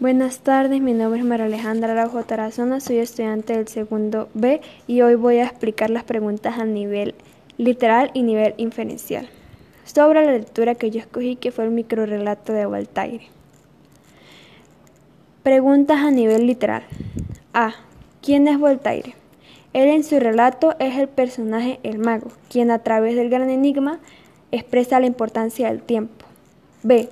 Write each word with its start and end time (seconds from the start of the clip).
Buenas 0.00 0.38
tardes, 0.38 0.80
mi 0.80 0.94
nombre 0.94 1.20
es 1.20 1.26
María 1.26 1.44
Alejandra 1.44 1.92
Araujo 1.92 2.22
Tarazona, 2.22 2.80
soy 2.80 2.96
estudiante 2.96 3.52
del 3.52 3.68
segundo 3.68 4.30
B 4.32 4.62
y 4.86 5.02
hoy 5.02 5.14
voy 5.14 5.40
a 5.40 5.44
explicar 5.44 5.90
las 5.90 6.04
preguntas 6.04 6.58
a 6.58 6.64
nivel 6.64 7.14
literal 7.58 8.10
y 8.14 8.22
nivel 8.22 8.54
inferencial 8.56 9.28
sobre 9.84 10.24
la 10.24 10.32
lectura 10.32 10.74
que 10.74 10.90
yo 10.90 11.00
escogí 11.00 11.36
que 11.36 11.52
fue 11.52 11.64
el 11.64 11.70
microrelato 11.72 12.54
de 12.54 12.64
Voltaire. 12.64 13.26
Preguntas 15.42 15.98
a 15.98 16.10
nivel 16.10 16.46
literal. 16.46 16.84
A. 17.52 17.74
¿Quién 18.22 18.48
es 18.48 18.58
Voltaire? 18.58 19.14
Él 19.74 19.90
en 19.90 20.02
su 20.02 20.18
relato 20.18 20.76
es 20.78 20.96
el 20.96 21.08
personaje 21.08 21.78
el 21.82 21.98
mago, 21.98 22.28
quien 22.48 22.70
a 22.70 22.78
través 22.78 23.16
del 23.16 23.28
gran 23.28 23.50
enigma 23.50 24.00
expresa 24.50 24.98
la 24.98 25.06
importancia 25.06 25.68
del 25.68 25.82
tiempo. 25.82 26.24
B. 26.84 27.10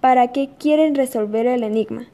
¿Para 0.00 0.32
qué 0.32 0.48
quieren 0.58 0.94
resolver 0.94 1.46
el 1.46 1.62
enigma? 1.62 2.06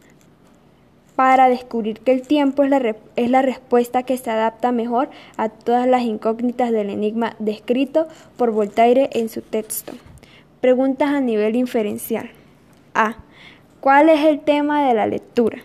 Para 1.18 1.48
descubrir 1.48 1.98
que 1.98 2.12
el 2.12 2.22
tiempo 2.22 2.62
es 2.62 2.70
la, 2.70 2.94
es 3.16 3.28
la, 3.28 3.42
respuesta 3.42 4.04
que 4.04 4.16
se 4.16 4.30
adapta 4.30 4.70
mejor 4.70 5.10
a 5.36 5.48
todas 5.48 5.88
las 5.88 6.02
incógnitas 6.02 6.70
del 6.70 6.90
enigma 6.90 7.34
descrito 7.40 8.06
por 8.36 8.52
Voltaire 8.52 9.10
en 9.12 9.28
su 9.28 9.42
texto. 9.42 9.94
Preguntas 10.60 11.08
a 11.08 11.20
nivel 11.20 11.56
inferencial. 11.56 12.30
A. 12.94 13.16
¿Cuál 13.80 14.10
es 14.10 14.24
el 14.26 14.38
tema 14.38 14.86
de 14.86 14.94
la 14.94 15.08
lectura? 15.08 15.58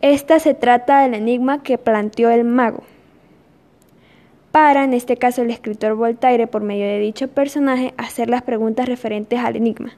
Esta 0.00 0.38
se 0.38 0.54
trata 0.54 1.02
del 1.02 1.12
enigma 1.12 1.62
que 1.62 1.76
planteó 1.76 2.30
el 2.30 2.44
mago. 2.44 2.84
Para, 4.50 4.84
en 4.84 4.94
este 4.94 5.18
caso, 5.18 5.42
el 5.42 5.50
escritor 5.50 5.94
Voltaire, 5.94 6.46
por 6.46 6.62
medio 6.62 6.86
de 6.86 7.00
dicho 7.00 7.28
personaje, 7.28 7.92
hacer 7.98 8.30
las 8.30 8.40
preguntas 8.40 8.88
referentes 8.88 9.40
al 9.40 9.56
enigma. 9.56 9.92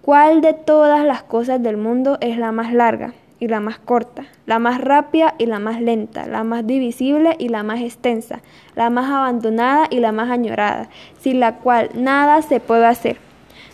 ¿Cuál 0.00 0.40
de 0.40 0.54
todas 0.54 1.04
las 1.04 1.22
cosas 1.22 1.62
del 1.62 1.76
mundo 1.76 2.16
es 2.22 2.38
la 2.38 2.50
más 2.50 2.72
larga? 2.72 3.12
Y 3.40 3.48
la 3.48 3.60
más 3.60 3.78
corta, 3.78 4.24
la 4.46 4.58
más 4.58 4.80
rápida 4.80 5.34
y 5.38 5.46
la 5.46 5.58
más 5.58 5.80
lenta, 5.80 6.26
la 6.26 6.44
más 6.44 6.66
divisible 6.66 7.36
y 7.38 7.48
la 7.48 7.62
más 7.62 7.80
extensa, 7.80 8.40
la 8.74 8.90
más 8.90 9.10
abandonada 9.10 9.86
y 9.90 10.00
la 10.00 10.12
más 10.12 10.30
añorada, 10.30 10.88
sin 11.20 11.40
la 11.40 11.56
cual 11.56 11.90
nada 11.94 12.42
se 12.42 12.60
puede 12.60 12.86
hacer. 12.86 13.18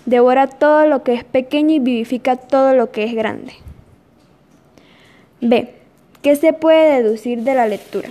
Devora 0.07 0.47
todo 0.47 0.87
lo 0.87 1.03
que 1.03 1.15
es 1.15 1.25
pequeño 1.25 1.75
y 1.75 1.79
vivifica 1.79 2.37
todo 2.37 2.75
lo 2.75 2.91
que 2.91 3.05
es 3.05 3.15
grande. 3.15 3.53
B. 5.41 5.75
¿Qué 6.23 6.37
se 6.37 6.53
puede 6.53 7.03
deducir 7.03 7.43
de 7.45 7.55
la 7.55 7.67
lectura? 7.67 8.09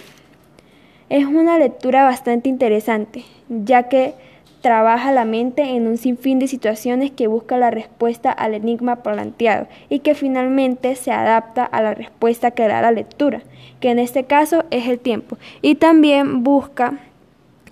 Es 1.09 1.25
una 1.25 1.59
lectura 1.59 2.03
bastante 2.03 2.49
interesante, 2.49 3.23
ya 3.49 3.89
que 3.89 4.15
trabaja 4.61 5.11
la 5.11 5.25
mente 5.25 5.63
en 5.63 5.87
un 5.87 5.97
sinfín 5.97 6.39
de 6.39 6.47
situaciones 6.47 7.11
que 7.11 7.27
busca 7.27 7.57
la 7.57 7.71
respuesta 7.71 8.31
al 8.31 8.53
enigma 8.53 8.97
planteado 8.97 9.67
y 9.89 9.99
que 9.99 10.15
finalmente 10.15 10.95
se 10.95 11.11
adapta 11.11 11.63
a 11.63 11.81
la 11.81 11.93
respuesta 11.93 12.51
que 12.51 12.67
da 12.67 12.81
la 12.81 12.91
lectura, 12.91 13.41
que 13.79 13.91
en 13.91 13.99
este 13.99 14.25
caso 14.25 14.65
es 14.71 14.87
el 14.87 14.99
tiempo, 14.99 15.37
y 15.61 15.75
también 15.75 16.43
busca 16.43 16.99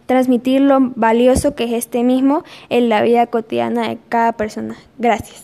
transmitir 0.05 0.61
lo 0.61 0.79
valioso 0.95 1.53
que 1.53 1.65
es 1.65 1.73
este 1.73 2.03
mismo 2.03 2.43
en 2.69 2.89
la 2.89 3.01
vida 3.01 3.27
cotidiana 3.27 3.89
de 3.89 3.97
cada 4.09 4.31
persona. 4.31 4.75
Gracias. 4.97 5.43